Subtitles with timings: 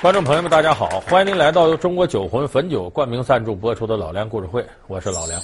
[0.00, 0.88] 观众朋友们，大家好！
[1.00, 5.38] 欢迎您来到由中国酒魂汾酒冠名赞助播出的《老梁故事会》，我是老梁。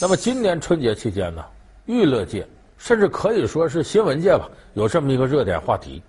[0.00, 1.44] 那么今年春节期间呢，
[1.84, 2.44] 娱乐界
[2.78, 6.02] 甚至可以说是新闻界吧，有这么一个热点话题，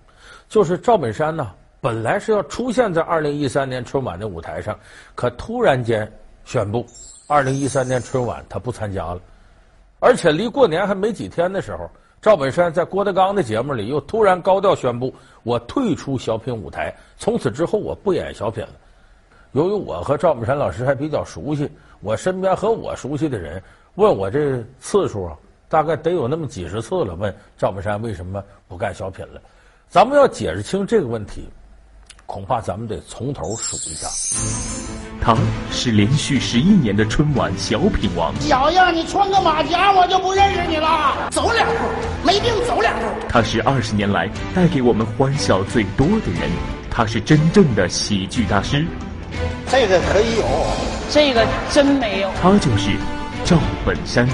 [0.48, 4.76] 就是赵本山呢，本来是要出现在二零一三年春晚的舞台上，
[5.14, 6.10] 可突然间
[6.44, 6.84] 宣布，
[7.28, 9.20] 二零一三年春晚他不参加了，
[10.00, 11.88] 而且离过年还没几天的时候。
[12.20, 15.14] 赵本山在郭德纲的节目里又突然高调宣布，
[15.44, 18.70] 我退出小品舞台，从此之后我不演小品了。
[19.52, 21.70] 由于我和赵本山老师还比较熟悉，
[22.00, 23.62] 我身边和我熟悉的人
[23.94, 25.38] 问我这次数啊，
[25.68, 27.14] 大概得有那么几十次了。
[27.14, 29.40] 问赵本山为什么不干小品了？
[29.88, 31.48] 咱们要解释清这个问题，
[32.26, 35.07] 恐怕咱们得从头数一下。
[35.20, 35.36] 他
[35.70, 38.32] 是连续十一年的春晚小品王。
[38.40, 41.28] 小样，你穿个马甲，我就不认识你了。
[41.30, 41.74] 走两步，
[42.24, 43.06] 没病走两步。
[43.28, 46.50] 他是二十年来带给我们欢笑最多的人。
[46.90, 48.86] 他是真正的喜剧大师。
[49.70, 50.44] 这个可以有，
[51.10, 52.30] 这个真没有。
[52.40, 52.90] 他就是
[53.44, 54.26] 赵本山。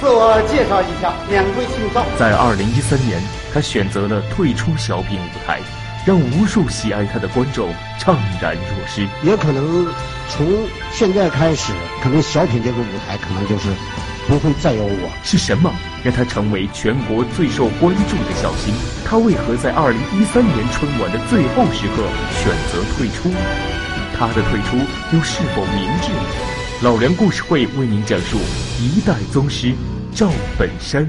[0.00, 2.04] 自我介绍一下，两位姓赵。
[2.18, 3.20] 在二零一三年，
[3.52, 5.60] 他选择了退出小品舞台。
[6.06, 9.06] 让无数喜爱他的观众怅然若失。
[9.22, 9.86] 也可能
[10.28, 10.46] 从
[10.92, 13.68] 现在开始，可能小品这个舞台可能就是
[14.26, 15.10] 不会再有我。
[15.22, 18.74] 是什么让他成为全国最受关注的小星？
[19.04, 22.02] 他为何在二零一三年春晚的最后时刻
[22.42, 23.30] 选择退出？
[24.16, 24.76] 他的退出
[25.14, 26.12] 又是否明智？
[26.82, 28.38] 老梁故事会为您讲述
[28.78, 29.74] 一代宗师
[30.14, 31.06] 赵本山。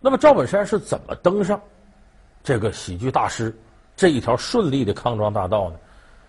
[0.00, 1.60] 那么赵本山是怎么登上
[2.42, 3.54] 这个喜剧大师？
[3.96, 5.76] 这一条顺利的康庄大道呢，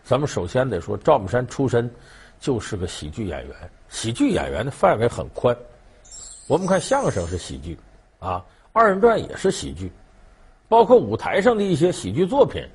[0.03, 1.89] 咱们首先得说，赵本山出身
[2.39, 3.55] 就是个喜剧演员。
[3.89, 5.55] 喜剧演员的范围很宽，
[6.47, 7.77] 我们看相声是喜剧，
[8.19, 9.91] 啊，二人转也是喜剧，
[10.67, 12.67] 包括舞台上的一些喜剧作品，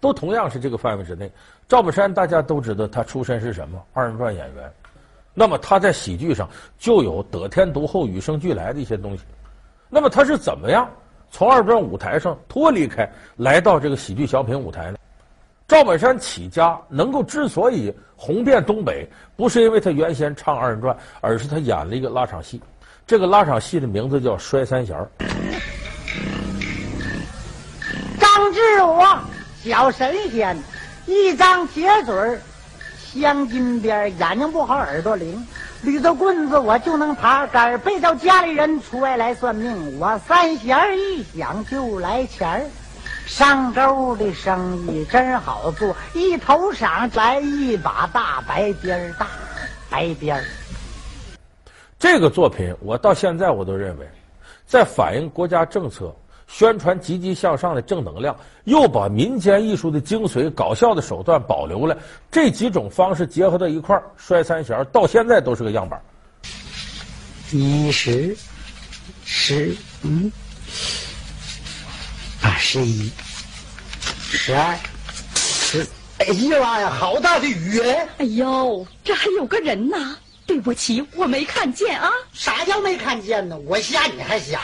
[0.00, 1.30] 都同样是这个范围之内。
[1.68, 3.82] 赵本山大家都知道，他出身是什么？
[3.92, 4.72] 二人转演员。
[5.32, 9.24] 那么他在喜剧上就有得天独厚、与生俱来的一些东西。
[9.88, 10.88] 那么他是怎么样？
[11.34, 14.98] 从二转舞台上脱离开，来到这个喜剧小品舞台呢？
[15.66, 22.62] 赵本山起家能够之所以红遍东北，不是因为他原先唱二人转，而是他演了一个拉场戏。
[23.04, 24.96] 这个拉场戏的名字叫《摔三弦》。
[28.20, 29.00] 张志武
[29.60, 30.56] 小神仙，
[31.04, 32.38] 一张铁嘴
[33.12, 35.44] 镶金边，眼睛不好，耳朵灵。
[35.84, 40.00] 捋着棍子我就能爬杆，背着家里人出外来算命。
[40.00, 42.64] 我三弦一响就来钱儿，
[43.26, 49.26] 上周的生意真好做，一头赏来一把大白鞭儿，大
[49.90, 50.42] 白鞭儿。
[51.98, 54.08] 这个作品我到现在我都认为，
[54.66, 56.14] 在反映国家政策。
[56.46, 61.96] 宣传积极向上的正能量，又把民间艺术的精髓、搞笑的手段保留了。
[62.30, 66.00] 这几种方式结合到一块儿，摔三弦到现在都是个样板。
[67.50, 68.36] 一十、
[69.24, 70.30] 十嗯、
[72.42, 73.10] 二十一、
[74.02, 74.76] 十二、
[75.34, 75.86] 十。
[76.18, 78.08] 哎呀妈呀，好大的雨哎！
[78.18, 79.96] 哎呦，这还有个人呢。
[80.46, 82.10] 对不起，我没看见啊。
[82.32, 83.58] 啥叫没看见呢？
[83.66, 84.60] 我瞎你还瞎？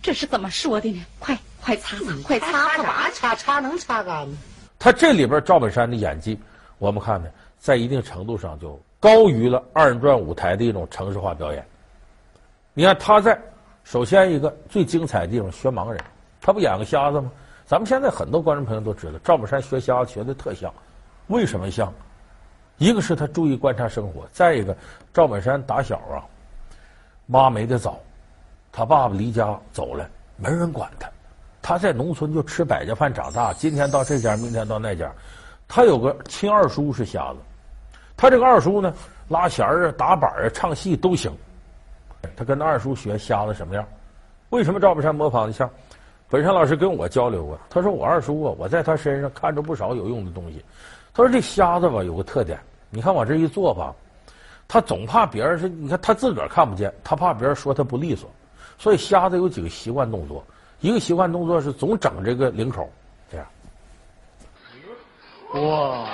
[0.00, 1.04] 这是怎么说的呢？
[1.18, 3.10] 快快擦擦，快擦擦吧！
[3.12, 4.36] 擦擦能擦干吗？
[4.78, 6.38] 他这里边赵本山的演技，
[6.78, 7.28] 我们看呢，
[7.58, 11.66] 在一定程度上就高于了二人转舞台的一种城市化表演。
[12.74, 13.38] 你看他在
[13.82, 16.00] 首先一个最精彩的地方学盲人，
[16.40, 17.30] 他不演个瞎子吗？
[17.66, 20.72] 咱们现在很多观众朋友都知道，赵本山学瞎子学的特像。
[21.26, 21.92] 为什么像？
[22.78, 24.74] 一个是他注意观察生活，再一个
[25.12, 26.22] 赵本山打小啊，
[27.26, 28.00] 妈没得早。
[28.72, 31.08] 他爸爸离家走了，没人管他。
[31.60, 35.12] 他在农村就吃百家饭长大，今天到这家，明天到那家。
[35.66, 37.38] 他有个亲二叔是瞎子，
[38.16, 38.94] 他这个二叔呢，
[39.28, 41.30] 拉弦啊、打板啊、唱戏都行。
[42.36, 43.84] 他跟那二叔学瞎子什么样？
[44.50, 45.68] 为什么赵本山模仿的像？
[46.30, 50.64] 本山老师跟我交流过，他说我二叔啊，我在他身上看着不少有用的东西。
[51.12, 52.58] 他说这瞎子吧有个特点，
[52.90, 53.94] 你看往这一坐吧，
[54.66, 58.30] 他总怕别人是，你看他自个儿看不见，他怕别人说他不利索。
[58.78, 60.44] 所以瞎子有几个习惯动作，
[60.80, 62.88] 一个习惯动作是总整这个领口，
[63.30, 63.46] 这样。
[65.54, 66.06] 哇！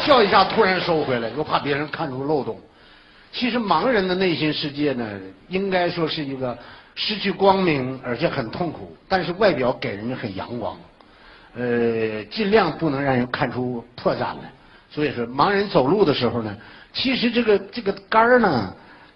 [0.00, 2.58] 笑一下，突然收回来，又怕别人看出漏洞。
[3.30, 5.06] 其实盲人的内心世界呢，
[5.48, 6.56] 应该说是一个
[6.94, 10.74] 失去光明，而且很痛苦，但是外表给人家很阳光。
[11.54, 14.50] 呃，尽量不能让人看出破绽来。
[14.90, 16.56] 所以说，盲人走路的时候呢，
[16.92, 18.74] 其实这个这个杆儿呢，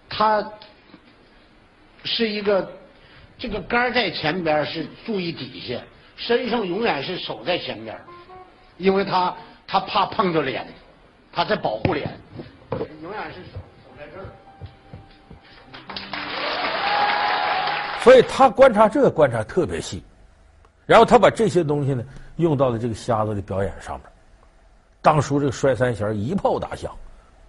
[0.09, 0.47] 它
[2.05, 2.71] 是一个
[3.39, 5.81] 这个杆儿在前边是注意底下，
[6.15, 7.99] 身上永远是手在前边，
[8.77, 9.35] 因为他
[9.67, 10.67] 他怕碰着脸，
[11.33, 12.09] 他在保护脸，
[13.03, 14.27] 永远是手手在这儿。
[18.01, 20.05] 所以他观察这个观察特别细，
[20.85, 22.05] 然后他把这些东西呢
[22.37, 24.12] 用到了这个瞎子的表演上面。
[25.03, 26.91] 当初这个摔三弦一炮打响，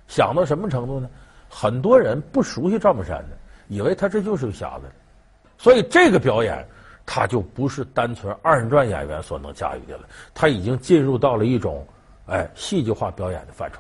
[0.08, 1.08] 响到什么程度呢？
[1.48, 4.86] 很多人不熟悉赵本山的，以为他这就是个瞎子，
[5.58, 6.66] 所以这个表演
[7.06, 10.04] 他就不是单纯二人转演员所能驾驭的了，
[10.34, 11.86] 他已经进入到了一种
[12.26, 13.80] 哎戏剧化表演的范畴。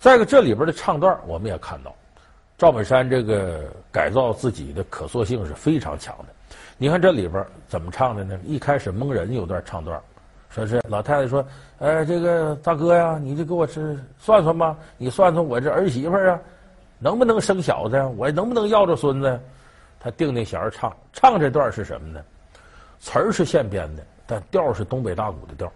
[0.00, 1.94] 再一个，这里边的唱段我们也看到。
[2.56, 6.24] 赵本山这个改造自己的可塑性是非常强的。
[6.76, 8.36] 你看这里边怎么唱的呢？
[8.44, 10.00] 一开始蒙人有段唱段，
[10.50, 11.44] 说是老太太说
[11.78, 16.40] ：“呃，这个大哥呀，你就给我是算算吧，你算算我这儿媳妇啊，
[16.98, 18.06] 能不能生小子呀？
[18.16, 19.38] 我能不能要着孙子？”
[20.00, 22.20] 他定定弦唱，唱这段是什么呢？
[23.00, 25.70] 词儿是现编的，但调是东北大鼓的调。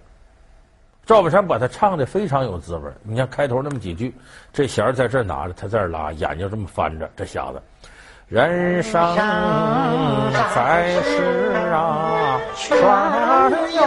[1.05, 2.91] 赵本山把他唱的非常有滋味。
[3.03, 4.15] 你看开头那么几句，
[4.53, 7.61] 这弦在这拿着，他在这拉，眼睛这么翻着，这瞎子。
[8.33, 9.15] 人生
[10.55, 12.75] 在世啊，全
[13.77, 13.83] 有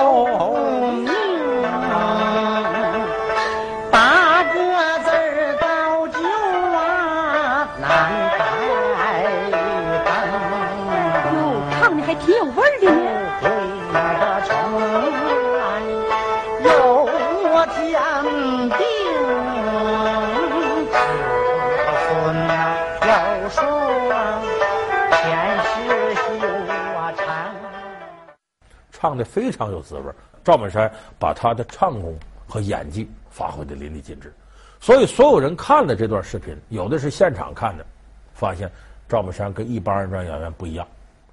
[28.98, 30.04] 唱的非常有滋味，
[30.42, 30.90] 赵本山
[31.20, 34.34] 把他的唱功和演技发挥的淋漓尽致，
[34.80, 37.86] 所以所有人看了这段视频，有的是现场看的，
[38.34, 38.72] 发现
[39.10, 40.88] 赵本山跟一般二人转演员不一样，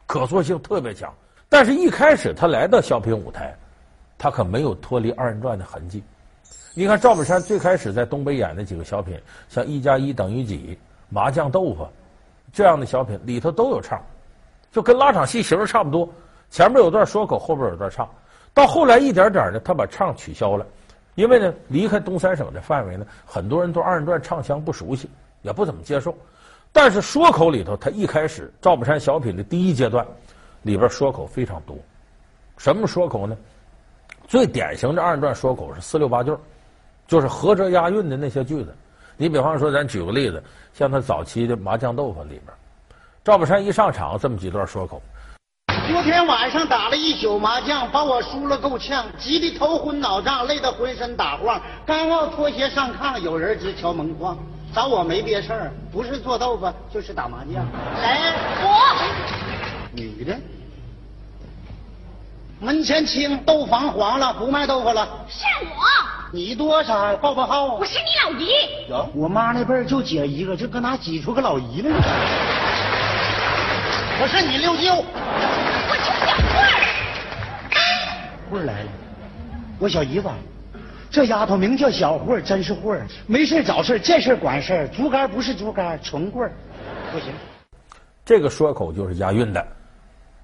[0.09, 1.13] 可塑性特别强。
[1.49, 3.55] 但是，一开始他来到小品舞台，
[4.19, 6.03] 他可没有脱离二人转的痕迹。
[6.75, 10.77] 你看赵本山最开始在东北演的几个小品，像一加一等于几、
[11.11, 11.87] 麻酱豆腐
[12.53, 14.03] 这样的小品里头都有唱，
[14.73, 16.09] 就跟拉场戏形式差不多。
[16.53, 18.07] 前面有段说口，后边有段唱，
[18.53, 20.67] 到后来一点点呢，他把唱取消了，
[21.15, 25.09] 因为呢，离开东三省的范围呢，很多人对二人转唱腔不熟悉，
[25.41, 26.15] 也不怎么接受。
[26.71, 30.07] 但是说口里头，他一开始赵本山小品的第一阶段
[30.61, 31.75] 里边说口非常多。
[32.59, 33.35] 什么说口呢？
[34.29, 36.37] 最典型的二人转说口是四六八句，
[37.07, 38.75] 就是合辙押韵的那些句子。
[39.17, 40.43] 你比方说，咱举个例子，
[40.75, 42.47] 像他早期的《麻酱豆腐》里边，
[43.25, 45.01] 赵本山一上场，这么几段说口。
[45.93, 51.61] 昨天晚上打了一宿麻将，把我输了够呛，急得头昏脑胀，累得浑身打晃。
[51.85, 54.35] 刚要脱鞋上炕，有人直敲门框，
[54.75, 57.63] 找我没别事儿，不是做豆腐就是打麻将。
[58.01, 58.09] 谁？
[58.65, 58.71] 我。
[59.93, 60.35] 女的。
[62.59, 65.07] 门前清，豆房黄了，不卖豆腐了。
[65.29, 65.73] 是我。
[66.33, 67.15] 你多少？
[67.19, 67.75] 报报号。
[67.75, 68.49] 我是你老姨。
[68.89, 72.03] 有，我妈那辈儿就姐一个，这搁哪挤出个老姨来了？
[74.23, 75.05] 我是你六舅。
[78.53, 78.91] 慧来了，
[79.79, 80.29] 我小姨夫，
[81.11, 86.53] 这丫头名叫小慧，真是慧，没事找事见事管事竹竿不是竹竿纯棍，
[87.11, 87.33] 不行。
[88.27, 89.67] 这个说口就是押韵的，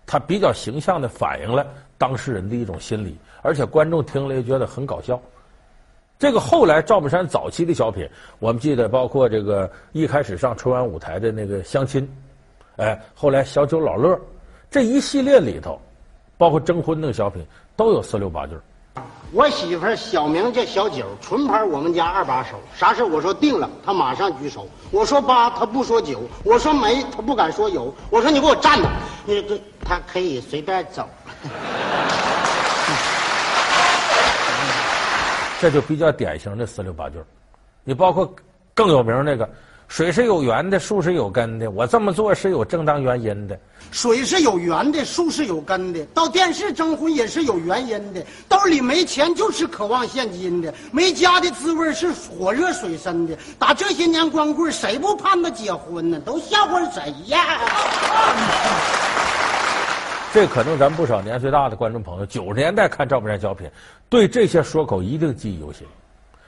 [0.07, 1.67] 他比较形象的反映了
[1.99, 5.21] 当事人的一种心理，而且观众听了也觉得很搞笑。
[6.19, 12.11] 这个后来赵本山早期的小品，我们记得包括这个一开始上春晚舞台的那个相亲，
[12.77, 14.19] 哎，后来小酒老乐
[14.71, 15.79] 这一系列里头。
[16.39, 17.45] 包括征婚那个小品
[17.79, 18.55] 都有四六八句。
[19.31, 22.59] 我媳妇儿小名叫小九，纯牌我们家二把手。
[22.75, 24.67] 啥事我说定了，她马上举手。
[24.91, 26.23] 我说八，她不说九。
[26.43, 27.95] 我说没，她不敢说有。
[28.11, 28.89] 我说你给我站着，
[29.25, 31.09] 你这他可以随便走。
[35.61, 37.23] 这就比较典型的四六八句。
[37.85, 38.29] 你包括
[38.75, 39.49] 更有名那个。
[39.89, 41.71] 水是有源的，树是有根的。
[41.71, 43.59] 我这么做是有正当原因的。
[43.91, 46.05] 水是有源的，树是有根的。
[46.15, 48.23] 到电视征婚也是有原因的。
[48.49, 50.73] 兜里没钱就是渴望现金的。
[50.93, 53.35] 没家的滋味是火热水深的。
[53.59, 56.21] 打这些年光棍，谁不盼着结婚呢？
[56.21, 57.59] 都笑话谁呀？
[60.35, 63.67] 这可能咱不少年岁大的观众朋友，九十年代看赵本山小品，
[64.11, 65.87] 对这些说口一定记忆犹新。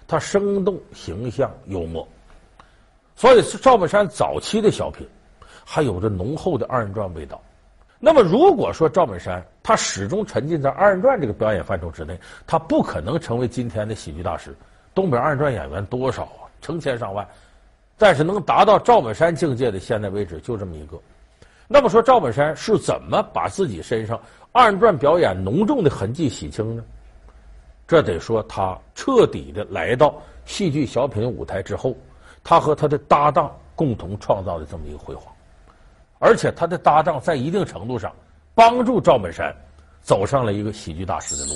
[0.06, 2.06] 他生动形象幽默。
[3.20, 5.06] 所以是赵本山早期的小品，
[5.62, 7.38] 还有着浓厚的二人转味道。
[7.98, 14.56] 那么，如果说赵本山他始终沉浸在二人转这个表演范畴之内，他不可能成为今天的喜剧大师。
[14.94, 16.48] 东北二人转演员多少啊？
[16.62, 17.28] 成千上万，
[17.98, 20.98] 但是能达到赵本山境界的，现在为止就这么一个。
[21.68, 24.18] 那么说赵本山是怎么把自己身上
[24.50, 26.82] 二人转表演浓重的痕迹洗清呢？
[27.86, 30.14] 这得说他彻底的来到
[30.46, 31.94] 戏剧小品舞台之后，
[32.42, 35.24] 他和他的搭档共同创造的这么一个辉煌，
[36.18, 38.12] 而且他的搭档在一定程度上
[38.54, 39.54] 帮助赵本山
[40.02, 41.52] 走上了一个喜剧大师的路。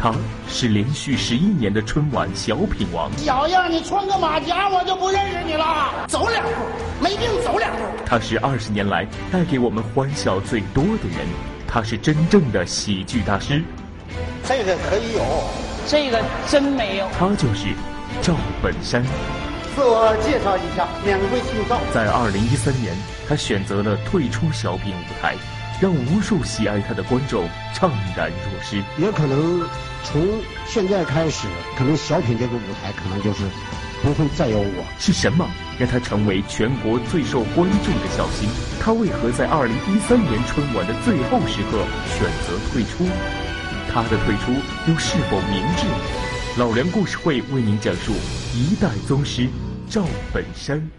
[0.00, 0.14] 他
[0.46, 3.10] 是连续十一年的春晚小品王。
[3.16, 5.92] 小样，你穿个马甲，我就不认识你了。
[6.06, 6.50] 走两步，
[7.02, 7.82] 没病走两步。
[8.06, 11.26] 他是二十年来带给我们欢笑最多的人。
[11.66, 13.62] 他是真正的喜剧大师。
[14.44, 15.22] 这个可以有，
[15.86, 17.08] 这个真没有。
[17.18, 17.74] 他就是
[18.22, 19.04] 赵本山。
[19.74, 21.78] 自我介绍一下，两位姓赵。
[21.92, 22.94] 在二零一三年，
[23.28, 25.36] 他选择了退出小品舞台，
[25.80, 28.82] 让无数喜爱他的观众怅然若失。
[28.96, 29.62] 也可能
[30.04, 30.20] 从
[30.66, 31.46] 现在开始，
[31.76, 33.44] 可能小品这个舞台可能就是
[34.02, 34.84] 不会再有我。
[34.98, 35.48] 是什么
[35.78, 38.48] 让他成为全国最受关注的小星？
[38.80, 41.84] 他为何在二零一三年春晚的最后时刻
[42.18, 43.06] 选择退出？
[43.90, 44.52] 他的退出
[44.86, 45.86] 又是否明智？
[46.58, 48.10] 老梁故事会为您讲述
[48.52, 49.48] 一代宗师
[49.88, 50.02] 赵
[50.34, 50.90] 本山。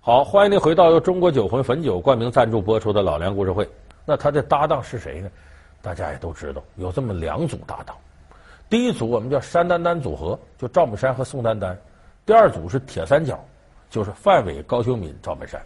[0.00, 3.66] 好，欢迎您回到由中国酒魂汾酒冠名赞助播出的老梁故事会。
[4.04, 5.30] 那他的搭档是谁呢？
[5.80, 7.96] 大家也都知道，有这么两组搭档。
[8.68, 11.74] 第一组我们叫山丹丹组合，就赵本山和宋丹丹；
[12.26, 13.42] 第二组是铁三角，
[13.88, 15.58] 就是范伟、高秀敏、赵本山。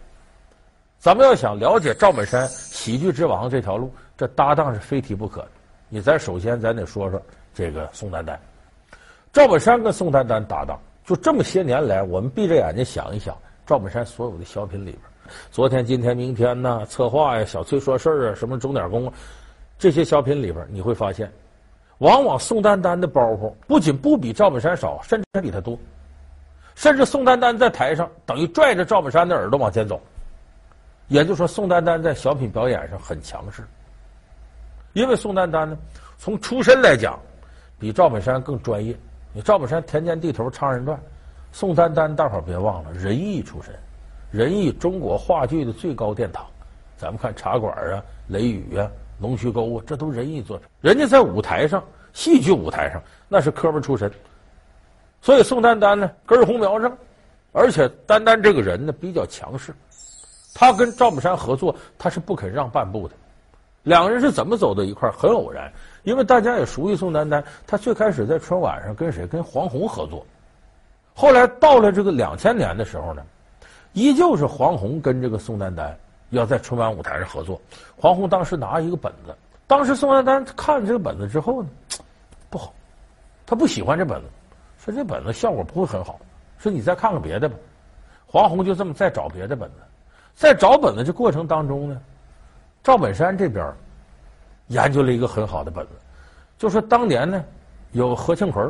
[0.99, 5.49] 咱们要想了解赵本山喜剧之王这条路，这搭档是非提不可的。
[5.89, 7.21] 你咱首先咱得说说
[7.53, 8.39] 这个宋丹丹，
[9.33, 15.01] 赵本山跟宋丹丹搭档，就这么些年来，我们闭着眼睛想一想，赵本山所有的小品里边，
[15.51, 19.13] 昨天、今天、明天呐，策划呀，小崔说事儿啊，什么钟点工啊，
[19.77, 21.31] 这些小品里边，你会发现，
[21.99, 25.77] 往往宋丹丹的包袱不仅不比赵本山少，甚至还比他多，
[26.73, 30.01] 甚至宋丹丹在台上等于拽着赵本山的耳朵往前走，
[31.09, 33.63] 也就是说，宋丹丹在小品表演上很强势。
[34.93, 35.77] 因为宋丹丹呢，
[36.17, 37.19] 从出身来讲，
[37.77, 38.97] 比赵本山更专业。
[39.41, 40.99] 赵本山田间地头唱人转，
[41.51, 43.73] 宋丹丹大伙别忘了人艺出身，
[44.31, 46.45] 人艺中国话剧的最高殿堂。
[46.97, 48.89] 咱们看茶馆啊、雷雨啊、
[49.19, 50.67] 龙须沟啊，这都人艺作品。
[50.81, 54.11] 人家在舞台上，戏剧舞台上那是科班出身。
[55.21, 56.95] 所以宋丹丹呢，根红苗正，
[57.51, 59.73] 而且丹丹这个人呢比较强势。
[60.55, 63.13] 他跟赵本山合作，他是不肯让半步的。
[63.87, 65.13] 两个人是怎么走到一块儿？
[65.13, 65.71] 很偶然，
[66.03, 69.25] 因为大家也熟悉宋丹丹，她最开始在春晚上跟谁？
[69.25, 70.25] 跟黄宏合作。
[71.15, 73.23] 后来到了这个两千年的时候呢，
[73.93, 75.97] 依旧是黄宏跟这个宋丹丹
[76.31, 77.61] 要在春晚舞台上合作。
[77.95, 79.33] 黄宏当时拿一个本子，
[79.67, 81.69] 当时宋丹丹看了这个本子之后呢，
[82.49, 82.73] 不好，
[83.45, 84.27] 他不喜欢这本子，
[84.83, 86.19] 说这本子效果不会很好，
[86.57, 87.55] 说你再看看别的吧。
[88.25, 89.75] 黄宏就这么再找别的本子，
[90.35, 92.01] 在找本子这过程当中呢。
[92.87, 93.69] 赵本山这边
[94.67, 95.91] 研究了一个很好的本子，
[96.57, 97.43] 就说当年呢
[97.91, 98.63] 有何庆魁，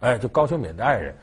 [0.00, 1.14] 哎，就高秀敏的爱人，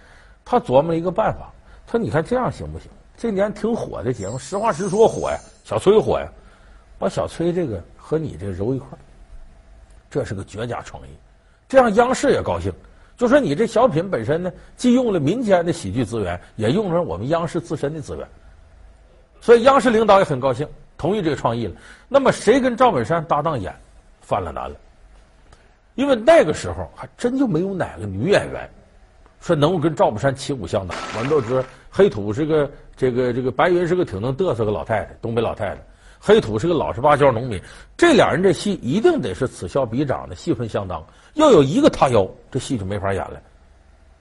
[0.45, 1.51] 他琢磨了一个办法，
[1.87, 2.87] 他说你看这样行不行？
[3.17, 6.31] 这年挺火的节目，实话实说火呀，小崔火呀，
[6.99, 8.89] 把小崔这个和你这揉一块，
[10.07, 11.09] 这是个绝佳创意，
[11.67, 12.71] 这样央视也高兴，
[13.17, 18.27] 就说你这小品本身呢，既用了民间的喜剧资源，也用了我们央视自身的资源，
[19.41, 20.67] 所以央视领导也很高兴。
[20.97, 21.73] 同意这个创意了，
[22.07, 23.73] 那么谁跟赵本山搭档演，
[24.21, 24.75] 犯了难了。
[25.95, 28.69] 因为那个时候还真就没有哪个女演员
[29.39, 30.97] 说能够跟赵本山旗鼓相当。
[31.15, 35.81] 我们都知，黑土是个这个这个白云是个挺能嘚瑟个老太太，东北老太太，
[36.19, 37.61] 黑土是个老实巴交农民。
[37.95, 41.05] 这俩人这戏一定得是此消彼长的，戏份相当。
[41.35, 43.41] 要有一个塌腰，这戏就没法演了。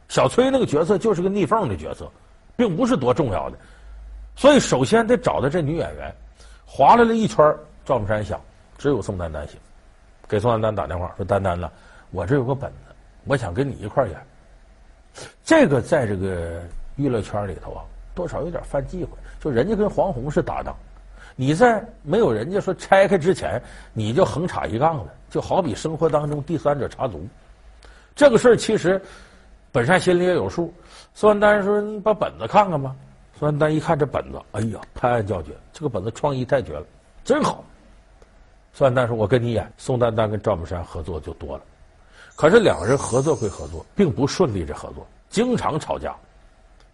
[0.08, 2.10] 小崔那个角色就是个逆缝的角色，
[2.56, 3.58] 并不是多重要的，
[4.36, 6.14] 所以首先得找到这女演员。
[6.76, 8.40] 划拉了一圈，赵本山想，
[8.76, 9.56] 只有宋丹丹行，
[10.26, 11.70] 给宋丹丹打电话说：“丹丹呐，
[12.10, 12.92] 我这有个本子，
[13.26, 14.20] 我想跟你一块演。”
[15.44, 16.60] 这个在这个
[16.96, 19.10] 娱乐圈里头啊，多少有点犯忌讳。
[19.40, 20.74] 就人家跟黄宏是搭档，
[21.36, 23.62] 你在没有人家说拆开之前，
[23.92, 27.24] 你就横插一杠子，就好比生活当中第三者插足。
[28.16, 29.00] 这个事儿其实
[29.70, 30.74] 本山心里也有数。
[31.14, 32.92] 宋丹丹说：“你把本子看看吧。”
[33.38, 35.50] 宋丹丹一看这本子，哎呀，拍案叫绝！
[35.72, 36.86] 这个本子创意太绝了，
[37.24, 37.64] 真好。
[38.72, 41.62] 宋丹丹说：“我跟你演。”宋丹丹跟赵本山合作就多了，
[42.36, 44.64] 可是两个人合作归合作，并不顺利。
[44.64, 46.14] 这合作经常吵架。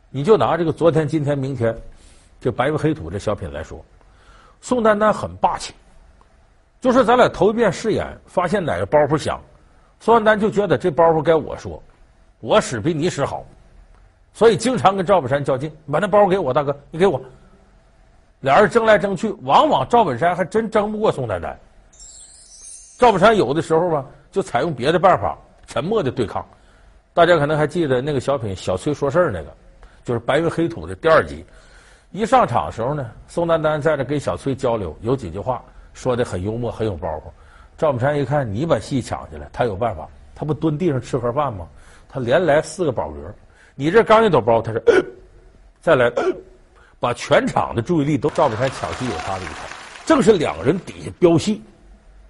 [0.09, 1.77] 你就拿这个昨天、今天、明天，
[2.41, 3.85] 这白云黑土这小品来说，
[4.61, 5.73] 宋丹丹很霸气，
[6.81, 9.41] 就是咱俩头一遍试演，发现哪个包袱响，
[10.01, 11.83] 宋丹丹就觉得这包袱该我说，
[12.41, 13.45] 我使比你使好。
[14.33, 17.21] 所以经常跟赵本山较劲，把那包给我，大哥，你给我。
[18.41, 21.59] 俩人争来争去，往往赵本山还真争不过宋丹丹。
[22.99, 26.45] 赵本山有的时候吧，就采用别的办法，沉默的对抗。
[27.13, 29.53] 大家可能还记得那个小品《小崔说事儿》那个，
[30.05, 31.45] 就是《白云黑土》的第二集。
[32.13, 37.23] 一上场的时候呢，宋丹丹在这跟小崔交流，有几句话说的很幽默，很有包袱。
[37.77, 41.67] 赵本山一看你把戏抢下来，他有办法，他不蹲地上吃盒饭吗？
[42.09, 43.15] 他连来四个饱嗝。
[43.81, 44.83] 你这刚一抖包，他说、
[45.81, 46.13] 再来、
[46.99, 49.55] 把全场的注意力都赵本山抢戏有他的一套。
[50.05, 51.63] 正是两个人底下飙戏，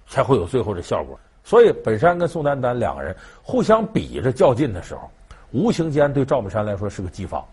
[0.07, 1.19] 才会有最后的效果。
[1.43, 5.11] 所以本山跟宋丹丹两个人互相比着较劲的时候，
[5.51, 7.43] 无形间对赵本山来说是个激发。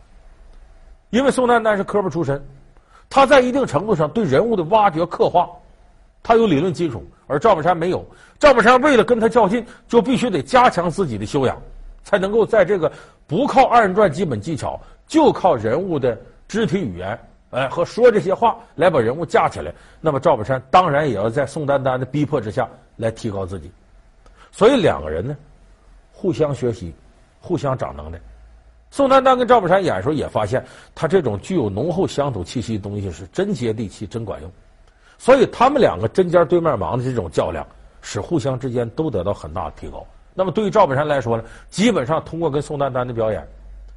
[1.11, 2.41] 因为宋丹丹是科班出身，
[3.11, 5.51] 他在一定程度上对人物的挖掘刻画，
[6.23, 8.07] 他有理论基础，而赵本山没有。
[8.39, 11.61] 赵本山为了跟他较劲，就必须得加强自己的修养，
[12.09, 12.91] 才能够在这个
[13.27, 17.19] 不靠二人转基本技巧，就靠人物的肢体语言，
[17.51, 19.71] 哎和说这些话来把人物架起来。
[20.01, 23.71] 那么赵本山当然也要在宋丹丹的逼迫之下来提高自己。
[24.51, 25.37] 所以两个人呢，
[26.11, 26.95] 互相学习，
[27.43, 28.19] 互相长能耐。
[28.91, 34.51] 宋丹丹跟赵本山演的时候也发现，他这种具有浓厚乡土气息的东西是真接地气、真管用。
[35.19, 37.67] 所以他们两个针尖对麦芒的这种较量，
[38.01, 40.07] 使互相之间都得到很大的提高。
[40.39, 43.45] 那么对于赵本山来说呢，基本上通过跟宋丹丹的表演，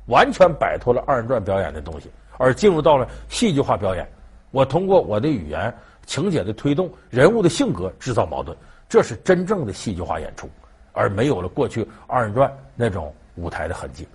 [0.08, 4.10] 完全摆脱了二人转表演的东西，而进入到了戏剧化表演。
[4.50, 5.72] 我通过我的语言、
[6.08, 8.58] 情节的推动、人物的性格制造矛盾。
[8.90, 10.50] 这是真正的戏剧化演出，
[10.94, 14.08] 而没有了过去二人转那种舞台的痕迹。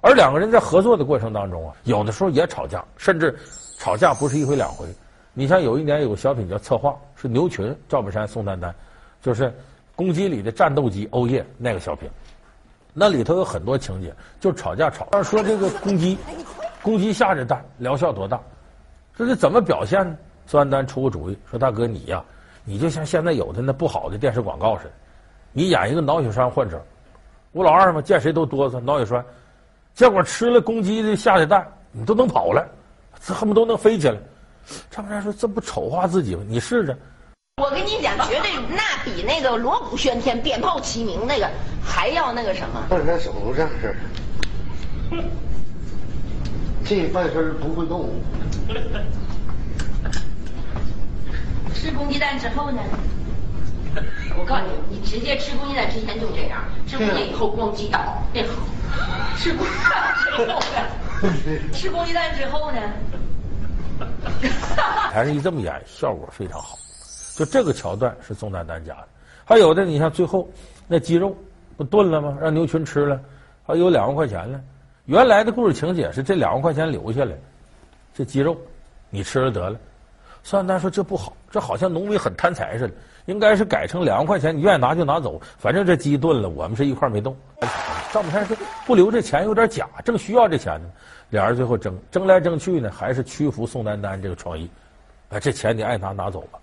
[0.00, 3.38] 而两个人在合作的过程当中啊，有的时候也吵架，甚至
[3.76, 4.86] 吵架不是一回两回。
[5.34, 8.74] 你像有一年有个小品叫《策划》，是牛群、赵本山、宋丹丹，
[9.20, 9.52] 就是
[9.96, 12.08] 公鸡里的战斗机欧耶那个小品，
[12.92, 15.08] 那里头有很多情节，就是吵架吵。
[15.10, 16.18] 但是说这个公鸡，
[16.82, 18.40] 公鸡下着蛋，疗效多大？
[19.16, 20.16] 这是怎么表现呢？
[20.46, 22.22] 宋丹丹出个主意，说大哥你呀。
[22.64, 24.90] 你就像现在有的那不好的电视广告似的，
[25.52, 26.82] 你演一个脑血栓患者，
[27.52, 29.24] 吴老二嘛，见谁都哆嗦，脑血栓，
[29.94, 32.66] 结果吃了公鸡的下的蛋，你都能跑了，
[33.22, 34.16] 这恨不得都能飞起来。
[34.90, 36.42] 赵本山说：“这不丑化自己吗？
[36.48, 36.96] 你试着。”
[37.62, 38.82] 我跟你讲，绝对那
[39.14, 41.48] 比那个锣鼓喧天、鞭炮齐鸣那个
[41.82, 42.84] 还要那个什么。
[42.88, 43.94] 半山手都这样式
[46.84, 48.10] 这半身不会动。
[51.74, 52.82] 吃公鸡蛋之后呢？
[54.36, 58.54] 我告诉你，你直接吃公鸡蛋之前就这样，吃公鸡以后咣叽倒变好。
[59.36, 60.76] 吃公鸡蛋之后呢？
[61.72, 62.80] 吃公鸡蛋之后呢？
[65.12, 66.76] 台上一这么演，效果非常好。
[67.34, 69.08] 就这个桥段是宋丹丹加的，
[69.44, 70.48] 还有的你像最后
[70.86, 71.36] 那鸡肉
[71.76, 72.38] 不炖了吗？
[72.40, 73.20] 让牛群吃了，
[73.66, 74.60] 还有两万块钱呢。
[75.06, 77.32] 原来的故事情节是这两万块钱留下来，
[78.14, 78.56] 这鸡肉
[79.10, 79.76] 你吃了得了。
[80.44, 82.94] 宋丹丹说：“这不好，这好像农民很贪财似的，
[83.24, 87.34] 应该是改成两万块钱，你愿意拿就拿走，反正这鸡炖了，我们是一块没动。”
[88.12, 90.88] 赵本山说：“不留这钱有点假，正需要这钱呢。”
[91.30, 94.70] 俩人最后争争来争去呢，还是屈服宋丹丹这个创意，
[95.30, 96.58] 哎，这钱你爱拿拿走吧。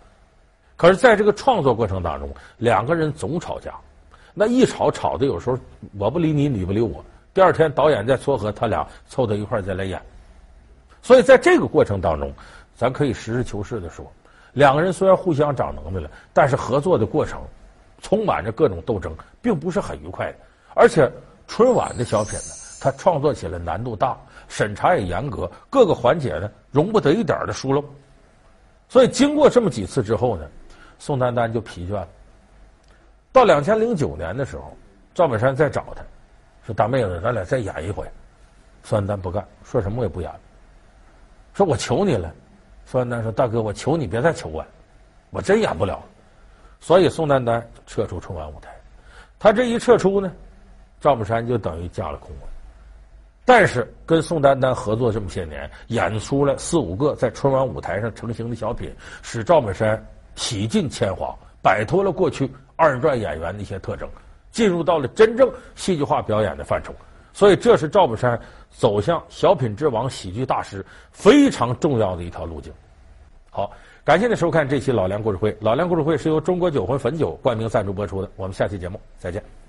[0.82, 3.76] 可是，在这个创作过程当中，两个人总吵架，
[4.34, 5.56] 那一吵吵的有时候
[6.00, 7.06] 我不理你，你不理我。
[7.36, 10.02] 第二天导演再撮合他俩凑到一块再来演，
[11.04, 12.34] 所以在这个过程当中。
[12.76, 14.12] 咱可以实事求是的说，
[14.54, 17.40] 两个人虽然互相长能耐了，但是合作的过程
[18.02, 20.38] 充满着各种斗争，并不是很愉快的。
[20.74, 21.08] 而且
[21.46, 24.18] 春晚的小品呢，它创作起来难度大，
[24.48, 27.86] 审查也严格，各个环节呢容不得一点的疏漏。
[28.90, 30.48] 所以经过这么几次之后呢，
[31.02, 32.08] 宋丹丹就疲倦了。
[33.32, 34.78] 到两千零九年的时候，
[35.16, 36.04] 赵本山再找他，
[36.64, 38.08] 说：“大妹子，咱俩再演一回。”
[38.86, 40.40] 宋丹丹不干，说什么我也不演了，
[41.56, 42.32] 说我求你了。
[42.86, 44.64] 宋丹丹说：“大哥，我求你别再求我，
[45.32, 46.04] 我真演不了。”
[46.80, 48.70] 所以宋丹丹撤出春晚舞台。
[49.40, 50.32] 他这一撤出呢，
[51.00, 52.44] 赵本山就等于架了空了。
[53.44, 60.00] 但是跟宋丹丹合作这么些年，演出了四五个在春晚舞台上成型的小品，使赵本山
[60.36, 64.10] 洗尽铅华，摆脱了过去二人转演员的一些特征，
[64.52, 66.94] 进入到了真正戏剧化表演的范畴。
[67.34, 68.40] 所以，这是赵本山
[68.70, 72.74] 走向小品之王、喜剧大师非常重要的一条路径。
[73.50, 73.72] 好，
[74.04, 75.52] 感谢您收看这期《老梁故事会》。
[75.62, 78.30] 《老梁故事会》是由中国酒魂汾酒冠名赞助播出的。
[78.36, 79.61] 我们下期节目再见。